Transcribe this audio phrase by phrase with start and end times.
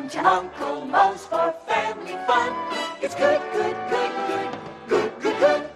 [0.00, 2.54] Come to Uncle Moe's for family fun.
[3.02, 5.70] It's good, good, good, good, good, good, good.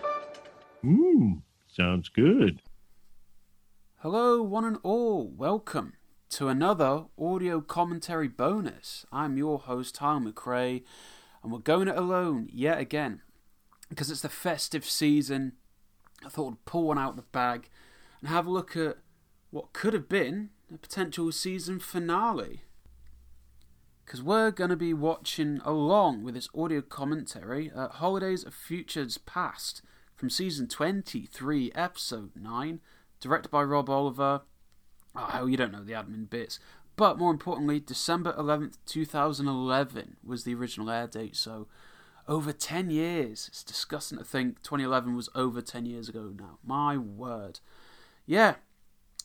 [0.82, 2.62] Mmm, sounds good.
[3.98, 5.28] Hello, one and all.
[5.28, 5.96] Welcome
[6.30, 9.04] to another audio commentary bonus.
[9.12, 10.84] I'm your host, Tyler McRae,
[11.42, 13.20] and we're going it alone yet again
[13.90, 15.52] because it's the festive season.
[16.24, 17.68] I thought I'd pull one out of the bag
[18.20, 18.96] and have a look at
[19.50, 22.62] what could have been a potential season finale.
[24.04, 29.18] Because we're going to be watching along with this audio commentary at Holidays of Futures
[29.18, 29.82] Past
[30.14, 32.80] from season 23, episode 9,
[33.20, 34.42] directed by Rob Oliver.
[35.16, 36.58] Oh, you don't know the admin bits.
[36.96, 41.66] But more importantly, December 11th, 2011 was the original air date, so
[42.28, 43.48] over 10 years.
[43.48, 46.58] It's disgusting to think 2011 was over 10 years ago now.
[46.64, 47.60] My word.
[48.26, 48.56] Yeah,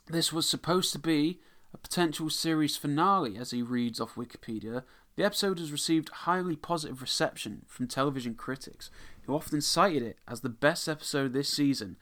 [0.08, 1.40] this was supposed to be
[1.74, 4.84] a potential series finale, as he reads off Wikipedia.
[5.16, 8.90] The episode has received highly positive reception from television critics,
[9.24, 11.98] who often cited it as the best episode this season.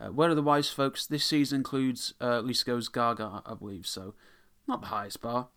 [0.00, 3.86] Uh, word of the wise folks, this season includes uh, Lisa Goes Gaga, I believe,
[3.86, 4.14] so
[4.66, 5.48] not the highest bar.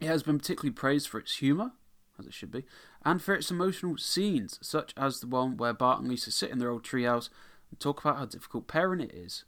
[0.00, 1.72] It has been particularly praised for its humour,
[2.18, 2.64] as it should be,
[3.04, 6.58] and for its emotional scenes, such as the one where Bart and Lisa sit in
[6.58, 7.28] their old treehouse
[7.70, 9.44] and talk about how difficult parenting it is.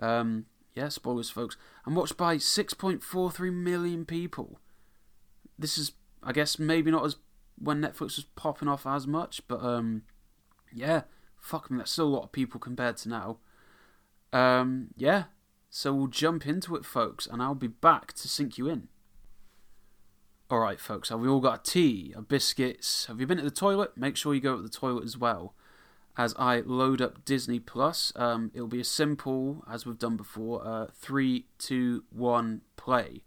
[0.00, 0.46] Um,
[0.78, 1.56] yeah, spoilers, folks.
[1.84, 4.60] And watched by 6.43 million people.
[5.58, 7.16] This is, I guess, maybe not as
[7.58, 10.02] when Netflix was popping off as much, but um,
[10.72, 11.02] yeah,
[11.40, 13.38] fuck me, that's still a lot of people compared to now.
[14.32, 15.24] Um, yeah,
[15.68, 18.86] so we'll jump into it, folks, and I'll be back to sync you in.
[20.50, 23.06] Alright, folks, have we all got a tea, a biscuits?
[23.06, 23.96] Have you been to the toilet?
[23.96, 25.54] Make sure you go to the toilet as well.
[26.18, 30.66] As I load up Disney Plus, um, it'll be as simple as we've done before.
[30.66, 33.22] Uh, three, two, one, play.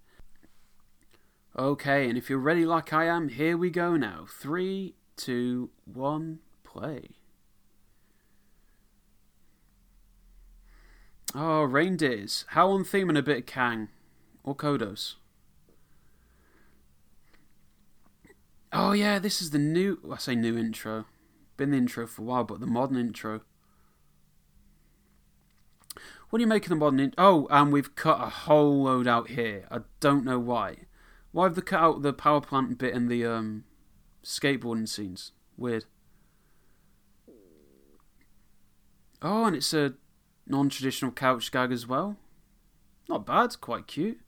[1.57, 4.25] Okay, and if you're ready like I am, here we go now.
[4.29, 7.11] Three, two, one, play.
[11.33, 12.43] Oh, reindeers.
[12.49, 13.87] How on theme and a bit of Kang.
[14.43, 15.15] Or Kodos.
[18.73, 19.99] Oh yeah, this is the new.
[20.11, 21.05] I say new intro.
[21.61, 23.41] Been the intro for a while, but the modern intro.
[26.31, 27.23] What do you make of the modern intro?
[27.23, 29.67] Oh, and we've cut a whole load out here.
[29.69, 30.87] I don't know why.
[31.31, 33.65] Why have they cut out the power plant bit and the um,
[34.23, 35.33] skateboarding scenes?
[35.55, 35.85] Weird.
[39.21, 39.93] Oh, and it's a
[40.47, 42.17] non-traditional couch gag as well.
[43.07, 43.61] Not bad.
[43.61, 44.21] Quite cute.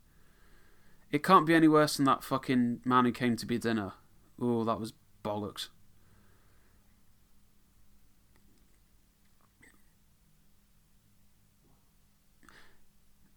[1.11, 3.93] It can't be any worse than that fucking man who came to be dinner.
[4.39, 4.93] Oh, that was
[5.23, 5.69] bollocks.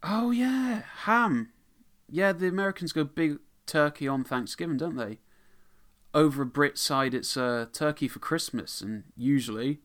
[0.08, 1.50] Oh yeah, ham.
[2.08, 5.18] Yeah, the Americans go big turkey on Thanksgiving, don't they?
[6.14, 9.80] Over a Brit side, it's uh, turkey for Christmas, and usually.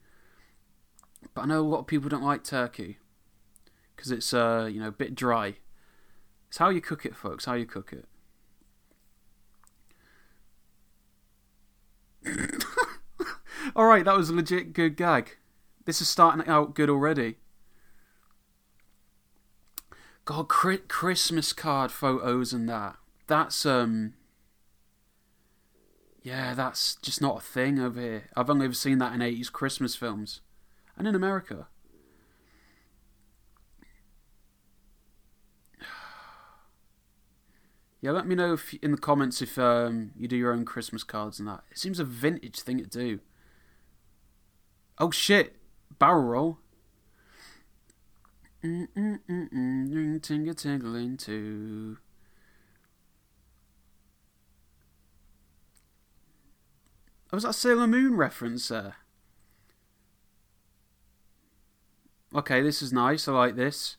[1.33, 2.99] But I know a lot of people don't like turkey
[3.95, 5.55] because it's uh, you know a bit dry.
[6.49, 7.45] It's how you cook it, folks.
[7.45, 8.05] How you cook it.
[13.75, 15.37] All right, that was a legit good gag.
[15.85, 17.37] This is starting out good already.
[20.31, 22.95] God, Christmas card photos and that.
[23.27, 24.13] That's um.
[26.23, 28.29] Yeah, that's just not a thing over here.
[28.35, 30.41] I've only ever seen that in 80s Christmas films.
[30.97, 31.67] And in America.
[38.03, 41.03] Yeah, let me know if in the comments if um, you do your own Christmas
[41.03, 41.61] cards and that.
[41.69, 43.19] It seems a vintage thing to do.
[44.97, 45.57] Oh shit!
[45.99, 46.57] Barrel roll.
[48.63, 50.21] Mm mm mm mm.
[50.21, 51.97] Tingle tingling too.
[57.31, 58.95] Oh, was that Sailor Moon reference there?
[62.35, 63.27] Okay, this is nice.
[63.27, 63.97] I like this.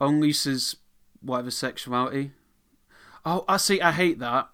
[0.00, 0.76] On Lisa's
[1.20, 2.32] whatever sexuality.
[3.24, 3.80] Oh, I see.
[3.80, 4.48] I hate that.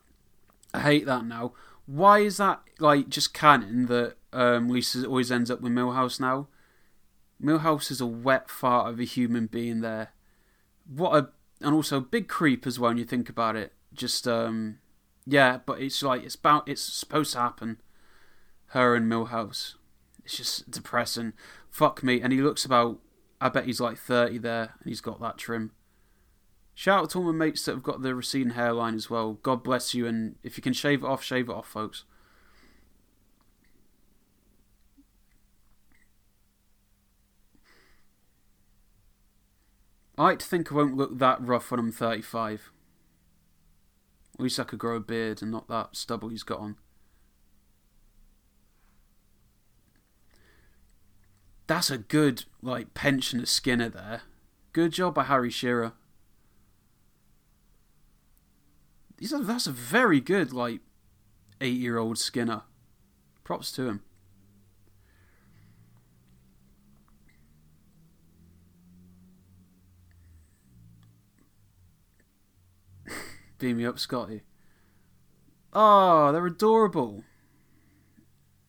[0.74, 1.52] I hate that now.
[1.86, 6.48] Why is that like just canon that um, Lisa always ends up with Milhouse now?
[7.42, 10.12] Milhouse is a wet fart of a human being there.
[10.86, 11.28] What a
[11.60, 13.72] and also big creep as well when you think about it.
[13.92, 14.78] Just um,
[15.26, 17.78] yeah, but it's like it's about it's supposed to happen.
[18.68, 19.74] Her and Milhouse.
[20.24, 21.34] It's just depressing.
[21.70, 22.20] Fuck me.
[22.20, 22.98] And he looks about.
[23.40, 25.72] I bet he's like thirty there, and he's got that trim.
[26.74, 29.34] Shout out to all my mates that have got the receding hairline as well.
[29.42, 32.04] God bless you, and if you can shave it off, shave it off, folks.
[40.18, 42.70] I think I won't look that rough when I'm 35.
[44.34, 46.76] At least I could grow a beard and not that stubble he's got on.
[51.66, 54.22] That's a good, like, pensioner Skinner there.
[54.72, 55.92] Good job by Harry Shearer.
[59.18, 60.80] He's a, that's a very good, like,
[61.60, 62.62] eight year old Skinner.
[63.42, 64.02] Props to him.
[73.58, 74.42] Beam me up, Scotty.
[75.72, 77.24] Oh, they're adorable.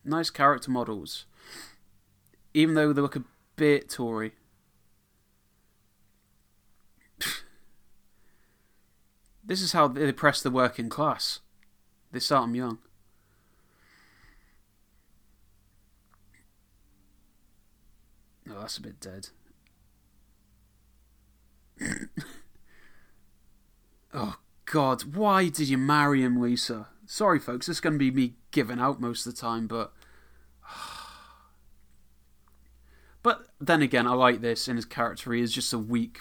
[0.04, 1.26] Nice character models.
[2.54, 3.24] Even though they look a
[3.56, 4.32] bit Tory.
[9.44, 11.40] this is how they oppress the working class.
[12.10, 12.78] They start them young.
[18.50, 19.28] Oh, that's a bit dead.
[24.14, 24.38] oh,
[24.70, 26.88] God, why did you marry him, Lisa?
[27.06, 29.92] Sorry, folks, this is going to be me giving out most of the time, but.
[33.20, 35.32] But then again, I like this in his character.
[35.32, 36.20] He is just a weak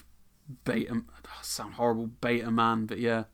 [0.66, 1.04] beta.
[1.44, 3.26] Sound horrible, beta man, but yeah.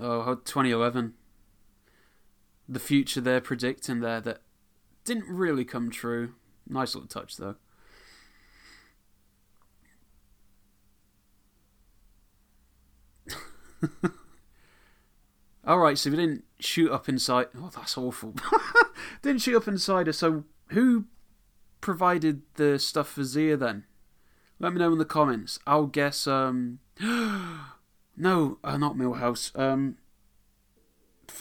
[0.00, 1.12] Oh, 2011.
[2.66, 4.40] The future they're predicting there that
[5.08, 6.34] didn't really come true.
[6.68, 7.56] Nice little touch, though.
[15.66, 17.46] Alright, so we didn't shoot up inside.
[17.56, 18.34] Oh, that's awful.
[19.22, 21.06] didn't shoot up inside her, so who
[21.80, 23.84] provided the stuff for Zia then?
[24.58, 25.58] Let me know in the comments.
[25.66, 26.80] I'll guess, um.
[27.00, 29.58] no, uh, not Milhouse.
[29.58, 29.96] Um.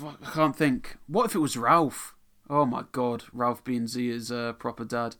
[0.01, 0.97] I can't think.
[1.07, 2.16] What if it was Ralph?
[2.49, 5.15] Oh my god, Ralph being is a proper dad.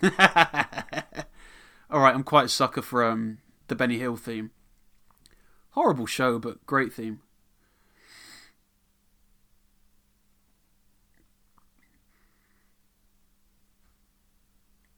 [0.02, 3.38] Alright, I'm quite a sucker for um,
[3.68, 4.50] the Benny Hill theme.
[5.70, 7.20] Horrible show, but great theme.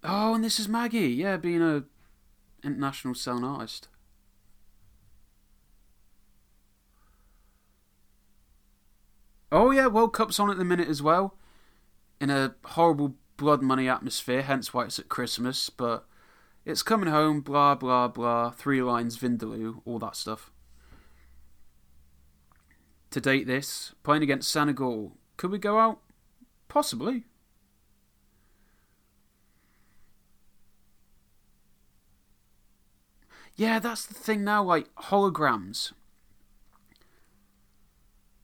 [0.03, 1.11] Oh, and this is Maggie.
[1.11, 1.85] Yeah, being a
[2.65, 3.89] international sound artist.
[9.53, 11.37] Oh yeah, World Cup's on at the minute as well,
[12.19, 14.41] in a horrible blood money atmosphere.
[14.41, 15.69] Hence why it's at Christmas.
[15.69, 16.07] But
[16.65, 17.43] it's coming home.
[17.43, 18.51] Blah blah blah.
[18.53, 20.51] Three Lions, Vindaloo, all that stuff.
[23.11, 25.19] To date, this playing against Senegal.
[25.37, 26.01] Could we go out?
[26.69, 27.25] Possibly.
[33.55, 34.63] Yeah, that's the thing now.
[34.63, 35.93] Like holograms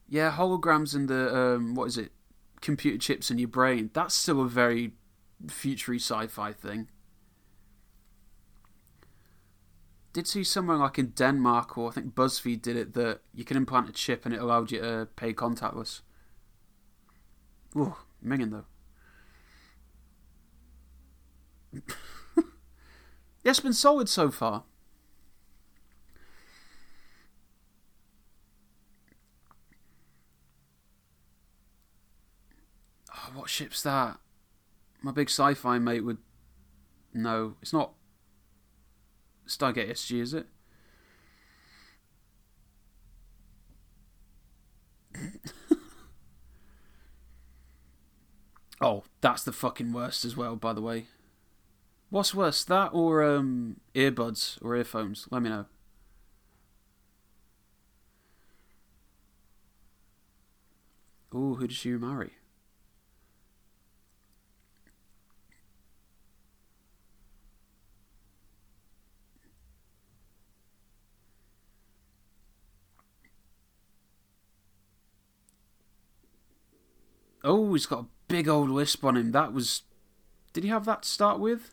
[0.08, 2.12] yeah, holograms and the um, what is it?
[2.60, 3.90] Computer chips in your brain.
[3.92, 4.92] That's still a very
[5.48, 6.88] futury sci-fi thing.
[10.12, 13.56] Did see somewhere like in Denmark or I think BuzzFeed did it that you can
[13.56, 16.00] implant a chip and it allowed you to pay contactless.
[17.76, 17.94] Ooh,
[18.24, 18.64] minging though.
[22.36, 22.42] yeah,
[23.44, 24.64] it's been solid so far.
[33.38, 34.18] What ship's that?
[35.00, 36.18] My big sci-fi mate would.
[37.14, 37.92] No, it's not.
[39.46, 40.46] Stargate SG, is it?
[48.80, 50.56] oh, that's the fucking worst as well.
[50.56, 51.06] By the way,
[52.10, 55.28] what's worse, that or um, earbuds or earphones?
[55.30, 55.66] Let me know.
[61.32, 62.37] Oh, who did she marry?
[77.48, 79.32] Oh, he's got a big old lisp on him.
[79.32, 79.84] That was.
[80.52, 81.72] Did he have that to start with?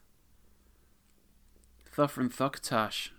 [1.94, 3.10] Thuffer and Thuckatash.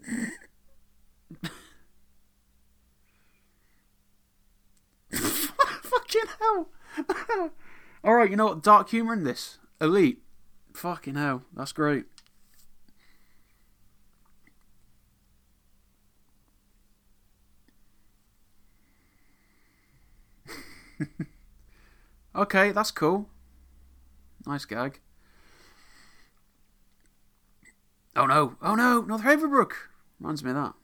[5.82, 6.68] Fucking hell!
[8.04, 8.62] Alright, you know what?
[8.62, 9.58] Dark humour in this.
[9.80, 10.22] Elite.
[10.74, 11.42] Fucking hell.
[11.52, 12.04] That's great.
[22.36, 23.28] okay, that's cool.
[24.46, 25.00] Nice gag.
[28.14, 28.56] Oh no!
[28.60, 29.00] Oh no!
[29.00, 29.72] North Haverbrook!
[30.20, 30.74] Reminds me of that.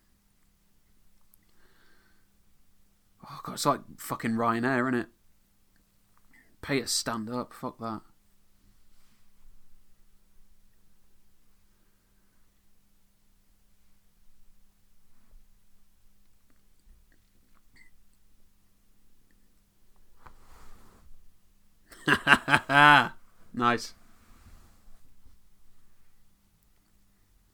[3.30, 5.08] Oh god, It's like fucking Ryanair, isn't it?
[6.62, 7.52] Pay to stand up.
[7.52, 8.00] Fuck that.
[23.54, 23.94] nice.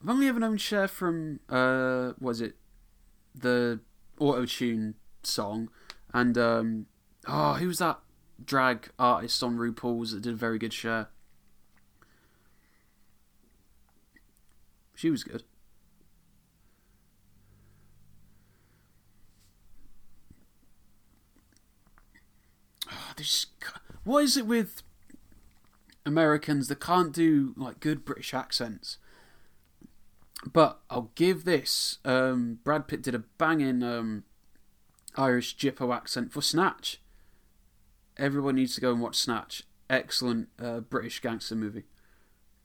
[0.03, 2.55] I've only ever known Cher from uh was it
[3.35, 3.81] the
[4.19, 5.71] auto tune song
[6.13, 6.87] and um
[7.27, 7.99] oh who was that
[8.45, 11.09] drag artist on RuPaul's that did a very good Cher?
[14.95, 15.43] She was good.
[22.91, 23.47] Oh, this
[24.05, 24.83] what is it with
[26.07, 28.99] Americans that can't do like good British accents?
[30.47, 31.99] But I'll give this.
[32.05, 34.25] Um, Brad Pitt did a banging um,
[35.17, 37.01] Irish Jippo accent for Snatch.
[38.17, 39.65] Everyone needs to go and watch Snatch.
[39.89, 41.85] Excellent uh, British gangster movie.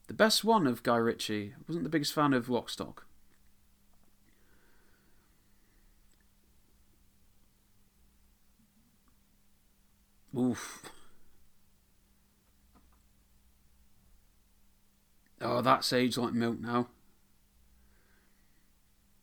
[0.08, 1.54] The best one of Guy Ritchie.
[1.56, 2.98] I wasn't the biggest fan of Lockstock.
[10.36, 10.90] Oof.
[15.40, 16.88] Oh, that's aged like milk now.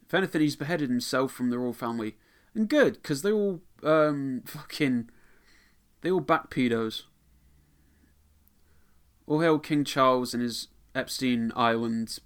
[0.05, 2.15] If anything, he's beheaded himself from the royal family.
[2.55, 5.09] And good, because they all, um, fucking.
[6.01, 7.03] They all back pedos.
[9.27, 12.19] All hail King Charles and his Epstein Island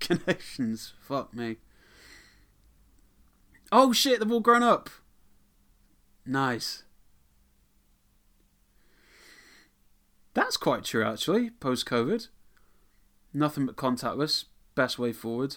[0.00, 0.94] connections.
[1.00, 1.56] Fuck me.
[3.72, 4.88] Oh shit, they've all grown up.
[6.24, 6.84] Nice.
[10.32, 12.28] That's quite true, actually, post COVID.
[13.34, 14.44] Nothing but contactless.
[14.76, 15.56] Best way forward.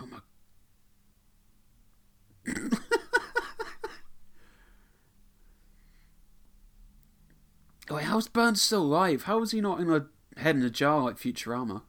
[0.00, 0.18] Oh my.
[7.90, 9.24] Wait, how's Burns still alive?
[9.24, 10.06] How is he not in a
[10.38, 11.82] head in a jar like Futurama?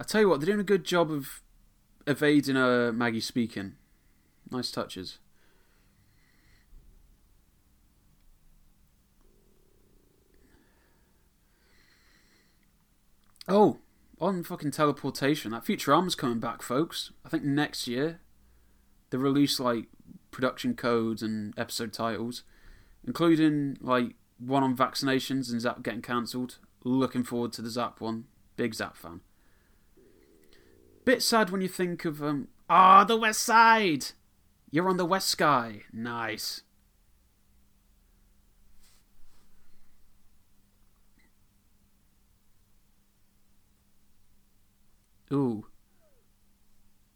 [0.00, 1.42] I tell you what, they're doing a good job of
[2.06, 3.74] evading uh, Maggie speaking.
[4.50, 5.18] Nice touches.
[13.46, 13.78] Oh,
[14.20, 17.12] on fucking teleportation, that Futurama's coming back, folks.
[17.24, 18.20] I think next year
[19.10, 19.86] they release like
[20.30, 22.42] production codes and episode titles,
[23.06, 26.58] including like one on vaccinations and Zapp getting cancelled.
[26.84, 28.24] Looking forward to the Zapp one.
[28.56, 29.20] Big Zapp fan.
[31.04, 34.06] Bit sad when you think of um ah oh, the West Side.
[34.70, 35.82] You're on the West Sky.
[35.92, 36.62] Nice.
[45.32, 45.66] Ooh.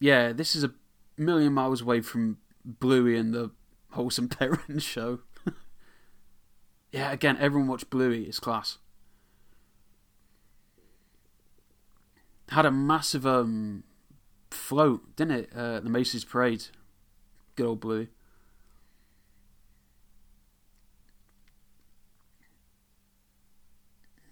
[0.00, 0.73] Yeah, this is a
[1.16, 3.50] million miles away from Bluey and the
[3.90, 5.21] Wholesome Parents show.
[6.92, 8.25] yeah, again, everyone watch Bluey.
[8.25, 8.78] It's class.
[12.59, 13.85] Had a massive um
[14.50, 15.50] float, didn't it?
[15.55, 16.65] Uh, the Macy's Parade.
[17.55, 18.09] Good old Bluey.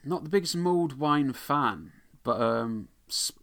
[0.02, 1.92] Not the biggest mulled wine fan,
[2.24, 2.88] but um,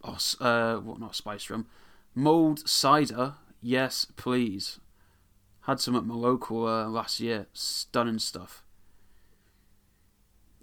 [0.02, 1.66] oh, uh, what not spice rum,
[2.14, 3.36] mulled cider.
[3.62, 4.80] Yes, please.
[5.62, 7.46] Had some at my local uh, last year.
[7.54, 8.62] Stunning stuff.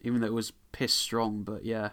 [0.04, 1.90] Even though it was piss strong, but yeah.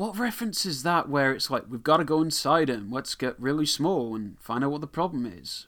[0.00, 3.38] What reference is that where it's like, we've got to go inside him, let's get
[3.38, 5.66] really small and find out what the problem is?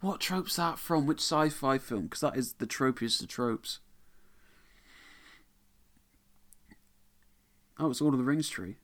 [0.00, 1.04] What trope's that from?
[1.04, 2.02] Which sci fi film?
[2.02, 3.80] Because that is the tropiest of tropes.
[7.76, 8.76] Oh, it's Lord of the Rings tree.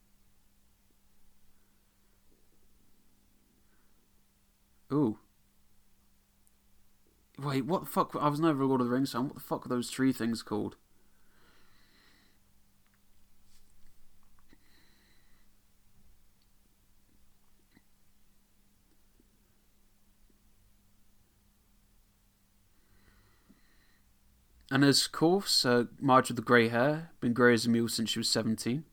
[4.93, 5.21] Ooh.
[7.39, 8.17] Wait, what the fuck?
[8.21, 9.27] I was never a Lord of the Rings fan.
[9.27, 10.75] What the fuck are those tree things called?
[24.79, 28.11] And as course, uh, Marge with the grey hair, been grey as a mule since
[28.11, 28.85] she was 17.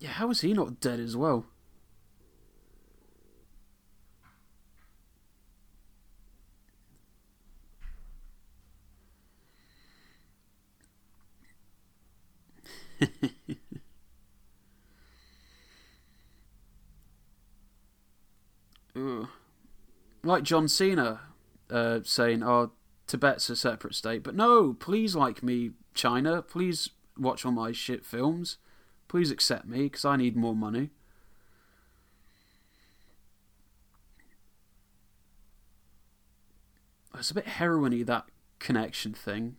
[0.00, 1.46] Yeah, how is he not dead as well?
[18.94, 19.28] Ugh.
[20.38, 21.18] Like John Cena
[21.68, 22.70] uh, saying, "Oh,
[23.08, 26.42] Tibet's a separate state," but no, please like me, China.
[26.42, 28.58] Please watch all my shit films.
[29.08, 30.90] Please accept me because I need more money.
[37.12, 38.26] It's a bit heroiny that
[38.60, 39.56] connection thing.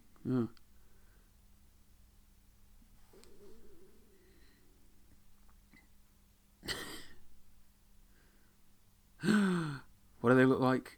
[10.22, 10.98] What do they look like?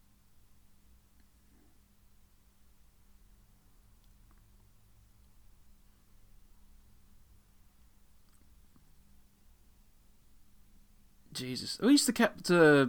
[11.33, 11.79] Jesus.
[11.79, 12.87] At least they kept uh,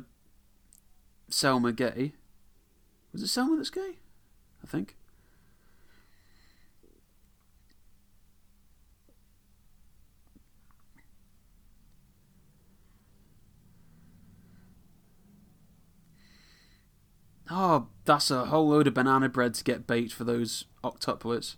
[1.28, 2.12] Selma gay.
[3.12, 3.98] Was it Selma that's gay?
[4.62, 4.96] I think.
[17.54, 21.56] Oh, that's a whole load of banana bread to get baked for those octuplets.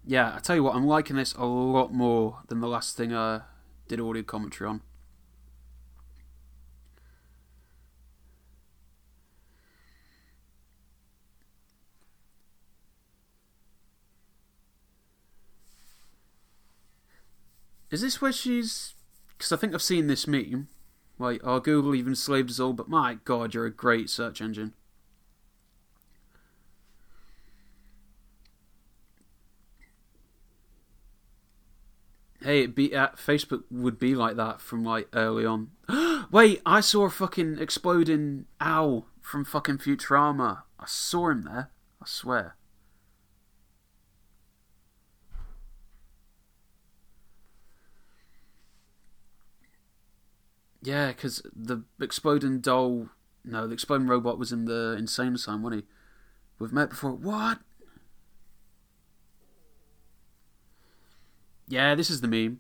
[0.06, 3.14] yeah, I tell you what, I'm liking this a lot more than the last thing
[3.14, 3.42] I
[3.88, 4.82] did audio commentary on.
[17.92, 18.94] Is this where she's?
[19.38, 20.68] Because I think I've seen this meme.
[21.18, 24.74] Like, our Google even slaved us all, but my god, you're a great search engine.
[32.56, 35.72] It be uh, Facebook would be like that from like early on.
[36.32, 40.64] Wait, I saw a fucking exploding owl from fucking Futurama.
[40.80, 41.72] I saw him there.
[42.02, 42.56] I swear.
[50.82, 53.10] Yeah, because the exploding doll,
[53.44, 55.88] no, the exploding robot was in the insane asylum, wasn't he?
[56.60, 57.12] We've met before.
[57.12, 57.60] What?
[61.68, 62.60] Yeah, this is the meme.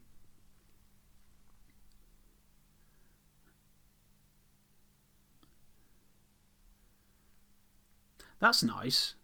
[8.39, 9.15] That's nice.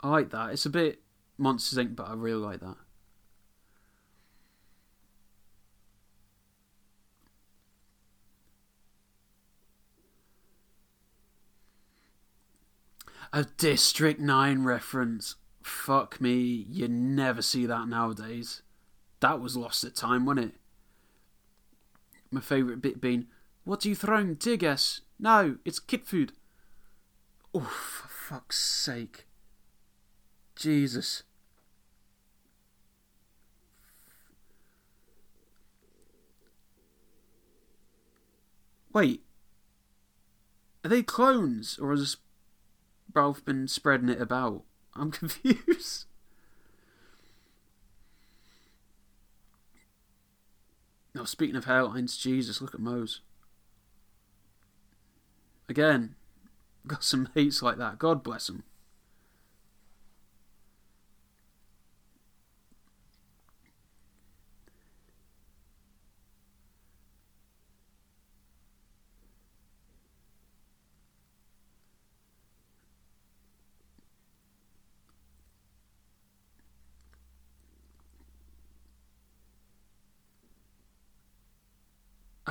[0.00, 0.52] I like that.
[0.52, 1.00] It's a bit
[1.36, 2.76] Monsters Inc., but I really like that.
[13.32, 15.36] A District 9 reference.
[15.62, 18.62] Fuck me, you never see that nowadays.
[19.20, 20.54] That was lost at time, wasn't it?
[22.30, 23.26] My favourite bit being,
[23.64, 24.36] What are you throwing?
[24.36, 25.02] Tear gas?
[25.18, 26.32] No, it's kid food.
[27.54, 29.26] Oh, for fuck's sake.
[30.56, 31.24] Jesus.
[38.92, 39.22] Wait.
[40.84, 41.78] Are they clones?
[41.80, 42.16] Or has
[43.12, 44.62] Ralph been spreading it about?
[44.94, 46.06] I'm confused.
[51.14, 53.20] Now, speaking of hairlines, Jesus, look at Mose.
[55.68, 56.14] Again,
[56.86, 57.98] got some mates like that.
[57.98, 58.64] God bless them.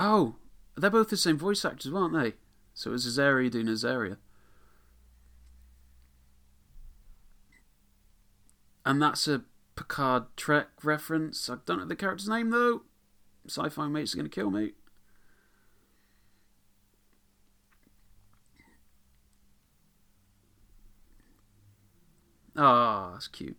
[0.02, 0.36] Oh,
[0.78, 2.36] they're both the same voice actors, aren't they?
[2.74, 4.16] So it was Azaria doing Azaria.
[8.86, 9.44] And that's a
[9.76, 11.50] Picard Trek reference.
[11.50, 12.84] I don't know the character's name though.
[13.46, 14.72] Sci fi mate's are gonna kill me.
[22.56, 23.58] Ah, oh, that's cute.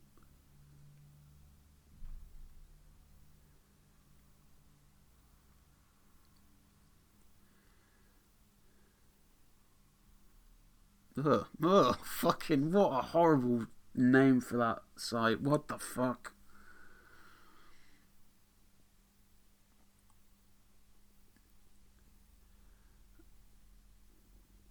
[11.24, 15.40] Ugh, ugh, fucking what a horrible name for that site.
[15.40, 16.32] What the fuck?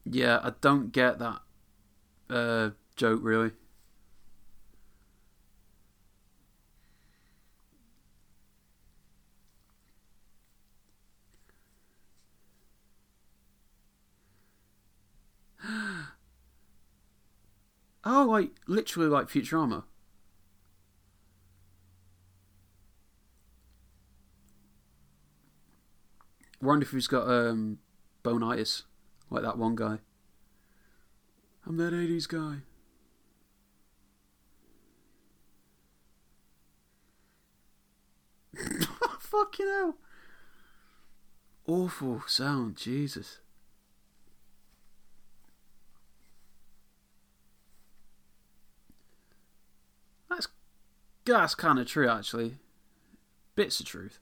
[0.06, 1.42] Yeah, I don't get that
[2.30, 3.52] uh, joke really.
[18.10, 19.84] Oh, like literally like Futurama.
[26.62, 27.80] Wonder if he's got um,
[28.22, 28.84] bonitis,
[29.30, 30.00] like that one guy.
[31.66, 32.58] I'm that 80s guy.
[39.20, 39.96] Fucking hell.
[41.68, 43.40] Awful sound, Jesus.
[50.30, 50.48] That's
[51.34, 52.58] that's kind of true, actually.
[53.56, 54.20] Bits of truth.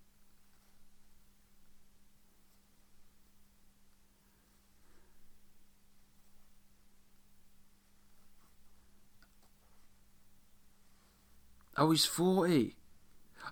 [11.78, 12.76] Oh, he's 40.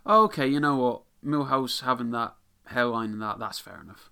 [0.06, 1.02] Oh, okay, you know what?
[1.24, 4.10] Milhouse having that hairline and that, that's fair enough.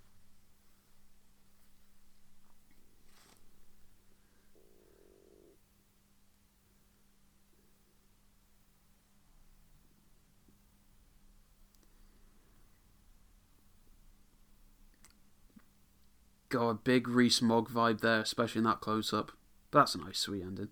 [16.54, 19.32] A big Rees-Mogg vibe there, especially in that close up.
[19.72, 20.70] But that's a nice, sweet ending.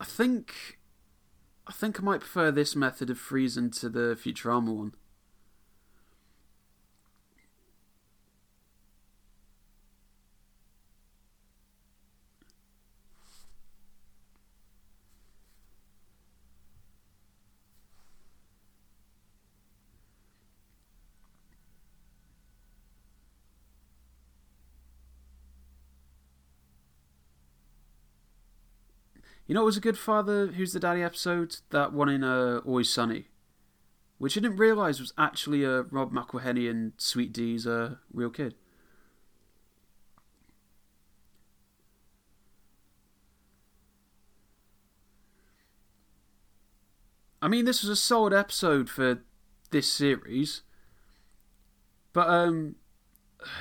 [0.00, 0.78] I think
[1.66, 4.94] I think I might prefer this method of freezing to the Futurama one.
[29.48, 30.48] You know, it was a good father.
[30.48, 31.56] Who's the daddy episode?
[31.70, 33.28] That one in uh, Always Sunny,
[34.18, 38.54] which I didn't realize was actually uh, Rob McElhenney and Sweet Dee's uh, real kid.
[47.40, 49.20] I mean, this was a solid episode for
[49.70, 50.60] this series,
[52.12, 52.74] but um,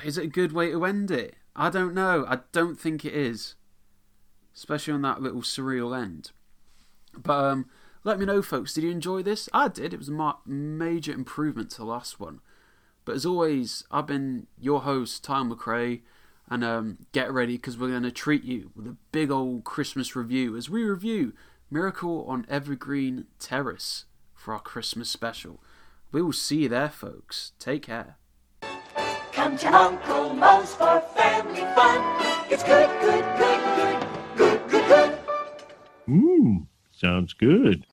[0.03, 1.35] is it a good way to end it?
[1.55, 2.25] I don't know.
[2.27, 3.55] I don't think it is
[4.57, 6.31] especially on that little surreal end.
[7.15, 7.69] But um,
[8.03, 8.73] let me know, folks.
[8.73, 9.47] Did you enjoy this?
[9.53, 9.93] I did.
[9.93, 12.41] It was a major improvement to the last one.
[13.05, 16.01] But as always, I've been your host, Tyler McRae,
[16.49, 20.15] and um, get ready because we're going to treat you with a big old Christmas
[20.15, 21.33] review as we review
[21.69, 25.61] Miracle on Evergreen Terrace for our Christmas special.
[26.11, 27.51] We will see you there, folks.
[27.59, 28.17] Take care.
[29.33, 32.01] Come to Uncle Moe's for family fun.
[32.49, 33.76] It's good, good, good,
[36.07, 37.85] Mmm, sounds good.